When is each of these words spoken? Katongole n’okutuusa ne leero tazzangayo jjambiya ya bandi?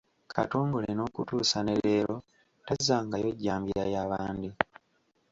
Katongole 0.35 0.89
n’okutuusa 0.93 1.59
ne 1.63 1.75
leero 1.83 2.15
tazzangayo 2.65 3.29
jjambiya 3.37 3.83
ya 3.93 4.03
bandi? 4.11 4.49